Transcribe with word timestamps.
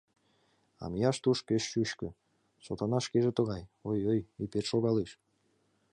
А 0.81 0.83
мияш 0.91 1.17
туш 1.23 1.39
пеш 1.47 1.63
шучко, 1.71 2.07
Сотана 2.65 2.99
шкеже 3.05 3.31
тугай, 3.37 3.63
ой-ой, 3.89 4.19
ӱпет 4.43 4.65
шогалеш... 4.71 5.11